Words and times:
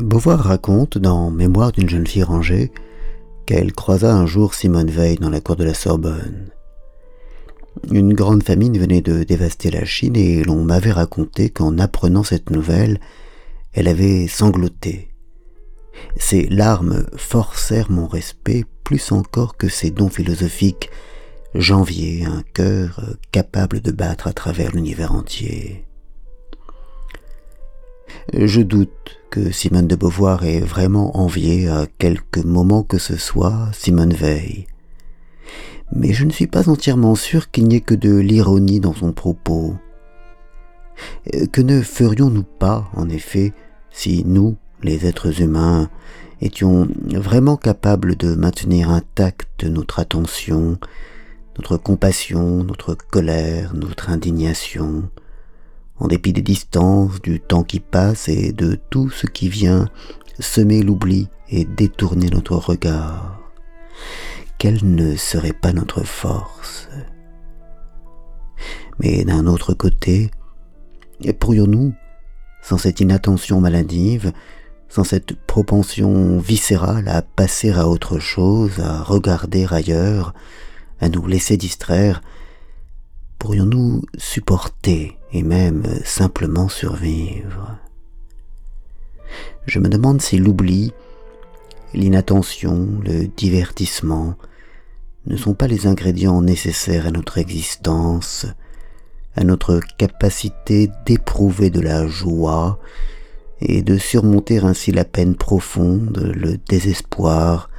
Beauvoir 0.00 0.40
raconte, 0.40 0.98
dans 0.98 1.30
Mémoire 1.30 1.70
d'une 1.70 1.88
jeune 1.88 2.06
fille 2.06 2.24
rangée, 2.24 2.72
qu'elle 3.46 3.72
croisa 3.72 4.12
un 4.14 4.26
jour 4.26 4.52
Simone 4.52 4.90
Veil 4.90 5.16
dans 5.16 5.30
la 5.30 5.40
cour 5.40 5.54
de 5.54 5.64
la 5.64 5.74
Sorbonne. 5.74 6.50
Une 7.92 8.12
grande 8.12 8.42
famine 8.42 8.76
venait 8.76 9.00
de 9.00 9.22
dévaster 9.22 9.70
la 9.70 9.84
Chine 9.84 10.16
et 10.16 10.42
l'on 10.42 10.64
m'avait 10.64 10.92
raconté 10.92 11.50
qu'en 11.50 11.78
apprenant 11.78 12.24
cette 12.24 12.50
nouvelle, 12.50 12.98
elle 13.72 13.86
avait 13.86 14.26
sangloté. 14.26 15.12
Ses 16.16 16.46
larmes 16.48 17.06
forcèrent 17.16 17.90
mon 17.90 18.08
respect 18.08 18.64
plus 18.82 19.12
encore 19.12 19.56
que 19.56 19.68
ses 19.68 19.90
dons 19.90 20.10
philosophiques. 20.10 20.90
J'enviais 21.54 22.24
un 22.24 22.42
cœur 22.54 23.00
capable 23.30 23.80
de 23.80 23.92
battre 23.92 24.26
à 24.26 24.32
travers 24.32 24.72
l'univers 24.72 25.14
entier. 25.14 25.85
Je 28.32 28.60
doute 28.60 29.20
que 29.30 29.52
Simone 29.52 29.86
de 29.86 29.94
Beauvoir 29.94 30.44
ait 30.44 30.60
vraiment 30.60 31.16
envié 31.16 31.68
à 31.68 31.86
quelque 31.98 32.40
moment 32.40 32.82
que 32.82 32.98
ce 32.98 33.16
soit 33.16 33.68
Simone 33.72 34.12
Veil. 34.12 34.66
Mais 35.92 36.12
je 36.12 36.24
ne 36.24 36.30
suis 36.30 36.48
pas 36.48 36.68
entièrement 36.68 37.14
sûr 37.14 37.50
qu'il 37.50 37.68
n'y 37.68 37.76
ait 37.76 37.80
que 37.80 37.94
de 37.94 38.16
l'ironie 38.16 38.80
dans 38.80 38.94
son 38.94 39.12
propos. 39.12 39.76
Que 41.52 41.60
ne 41.60 41.82
ferions-nous 41.82 42.42
pas, 42.42 42.90
en 42.94 43.08
effet, 43.08 43.52
si 43.90 44.24
nous, 44.26 44.56
les 44.82 45.06
êtres 45.06 45.40
humains, 45.40 45.88
étions 46.40 46.88
vraiment 47.06 47.56
capables 47.56 48.16
de 48.16 48.34
maintenir 48.34 48.90
intacte 48.90 49.64
notre 49.64 50.00
attention, 50.00 50.78
notre 51.58 51.76
compassion, 51.76 52.64
notre 52.64 52.94
colère, 52.94 53.72
notre 53.74 54.10
indignation, 54.10 55.08
en 55.98 56.08
dépit 56.08 56.32
des 56.32 56.42
distances, 56.42 57.20
du 57.22 57.40
temps 57.40 57.64
qui 57.64 57.80
passe 57.80 58.28
et 58.28 58.52
de 58.52 58.78
tout 58.90 59.10
ce 59.10 59.26
qui 59.26 59.48
vient 59.48 59.88
semer 60.38 60.82
l'oubli 60.82 61.28
et 61.48 61.64
détourner 61.64 62.28
notre 62.28 62.56
regard. 62.56 63.40
Quelle 64.58 64.84
ne 64.84 65.16
serait 65.16 65.52
pas 65.52 65.72
notre 65.72 66.02
force? 66.02 66.88
Mais 68.98 69.24
d'un 69.24 69.46
autre 69.46 69.74
côté, 69.74 70.30
pourrions-nous, 71.38 71.94
sans 72.62 72.78
cette 72.78 73.00
inattention 73.00 73.60
maladive, 73.60 74.32
sans 74.88 75.04
cette 75.04 75.34
propension 75.46 76.38
viscérale 76.38 77.08
à 77.08 77.22
passer 77.22 77.72
à 77.72 77.88
autre 77.88 78.18
chose, 78.18 78.80
à 78.80 79.02
regarder 79.02 79.66
ailleurs, 79.70 80.34
à 81.00 81.08
nous 81.08 81.26
laisser 81.26 81.56
distraire, 81.56 82.22
pourrions-nous 83.38 84.02
supporter 84.16 85.18
et 85.32 85.42
même 85.42 85.84
simplement 86.04 86.68
survivre? 86.68 87.76
Je 89.66 89.78
me 89.78 89.88
demande 89.88 90.22
si 90.22 90.38
l'oubli, 90.38 90.92
l'inattention, 91.94 92.88
le 93.04 93.26
divertissement 93.26 94.36
ne 95.26 95.36
sont 95.36 95.54
pas 95.54 95.66
les 95.66 95.86
ingrédients 95.86 96.40
nécessaires 96.40 97.06
à 97.06 97.10
notre 97.10 97.38
existence, 97.38 98.46
à 99.34 99.44
notre 99.44 99.80
capacité 99.98 100.90
d'éprouver 101.04 101.70
de 101.70 101.80
la 101.80 102.06
joie 102.06 102.78
et 103.60 103.82
de 103.82 103.98
surmonter 103.98 104.58
ainsi 104.58 104.92
la 104.92 105.04
peine 105.04 105.34
profonde, 105.34 106.32
le 106.34 106.58
désespoir, 106.58 107.70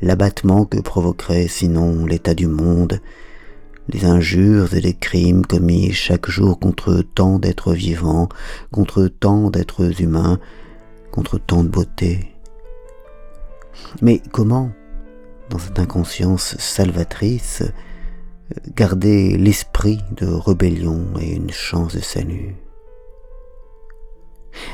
l'abattement 0.00 0.64
que 0.64 0.80
provoquerait 0.80 1.48
sinon 1.48 2.04
l'état 2.04 2.34
du 2.34 2.46
monde, 2.46 3.00
les 3.88 4.04
injures 4.04 4.74
et 4.74 4.80
les 4.80 4.94
crimes 4.94 5.44
commis 5.44 5.92
chaque 5.92 6.28
jour 6.28 6.58
contre 6.58 7.02
tant 7.14 7.38
d'êtres 7.38 7.74
vivants, 7.74 8.28
contre 8.70 9.08
tant 9.08 9.50
d'êtres 9.50 10.00
humains, 10.00 10.38
contre 11.10 11.38
tant 11.38 11.64
de 11.64 11.68
beauté. 11.68 12.32
Mais 14.00 14.20
comment, 14.30 14.70
dans 15.50 15.58
cette 15.58 15.78
inconscience 15.78 16.56
salvatrice, 16.58 17.62
garder 18.76 19.36
l'esprit 19.36 20.00
de 20.16 20.26
rébellion 20.26 21.06
et 21.20 21.34
une 21.34 21.50
chance 21.50 21.94
de 21.94 22.00
salut? 22.00 22.56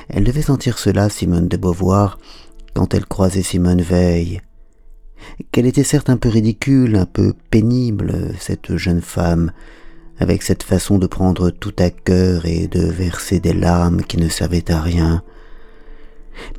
Elle 0.08 0.24
devait 0.24 0.42
sentir 0.42 0.78
cela, 0.78 1.08
Simone 1.08 1.48
de 1.48 1.56
Beauvoir, 1.56 2.18
quand 2.74 2.94
elle 2.94 3.06
croisait 3.06 3.42
Simone 3.42 3.80
Veil, 3.80 4.40
qu'elle 5.52 5.66
était 5.66 5.84
certes 5.84 6.10
un 6.10 6.16
peu 6.16 6.28
ridicule, 6.28 6.96
un 6.96 7.06
peu 7.06 7.34
pénible, 7.50 8.34
cette 8.38 8.76
jeune 8.76 9.02
femme, 9.02 9.52
avec 10.18 10.42
cette 10.42 10.62
façon 10.62 10.98
de 10.98 11.06
prendre 11.06 11.50
tout 11.50 11.74
à 11.78 11.90
cœur 11.90 12.46
et 12.46 12.66
de 12.66 12.84
verser 12.84 13.40
des 13.40 13.52
larmes 13.52 14.02
qui 14.02 14.18
ne 14.18 14.28
servaient 14.28 14.70
à 14.70 14.80
rien, 14.80 15.22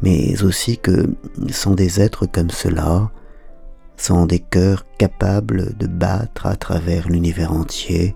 mais 0.02 0.42
aussi 0.44 0.78
que, 0.78 1.16
sans 1.50 1.76
des 1.76 2.02
êtres 2.02 2.26
comme 2.26 2.50
cela, 2.50 3.12
sans 3.98 4.26
des 4.26 4.40
cœurs 4.40 4.86
capables 4.98 5.78
de 5.78 5.88
battre 5.88 6.46
à 6.46 6.56
travers 6.56 7.10
l'univers 7.10 7.52
entier, 7.52 8.16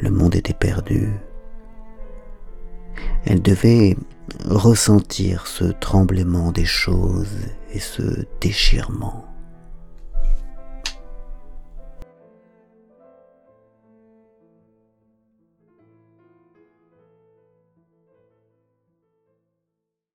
le 0.00 0.10
monde 0.10 0.34
était 0.34 0.52
perdu. 0.52 1.10
Elle 3.24 3.42
devait 3.42 3.96
ressentir 4.48 5.46
ce 5.46 5.64
tremblement 5.64 6.52
des 6.52 6.64
choses 6.64 7.36
et 7.72 7.80
ce 7.80 8.24
déchirement. 8.40 9.37